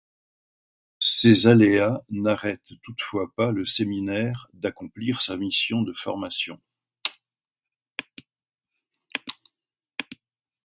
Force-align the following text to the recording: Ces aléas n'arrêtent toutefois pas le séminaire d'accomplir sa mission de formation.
Ces 0.99 1.45
aléas 1.45 2.01
n'arrêtent 2.09 2.73
toutefois 2.81 3.31
pas 3.35 3.51
le 3.51 3.65
séminaire 3.67 4.47
d'accomplir 4.51 5.21
sa 5.21 5.37
mission 5.37 5.83
de 5.83 5.93
formation. 5.93 6.59